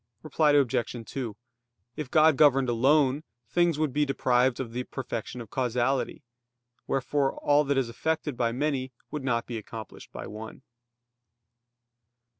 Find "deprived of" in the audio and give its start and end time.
4.03-4.71